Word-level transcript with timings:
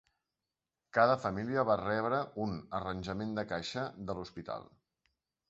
Cada 0.97 1.17
família 1.25 1.65
va 1.71 1.75
rebre 1.81 2.21
un 2.47 2.57
arranjament 2.79 3.37
de 3.41 3.45
caixa 3.53 3.87
de 4.09 4.19
l'hospital. 4.19 4.69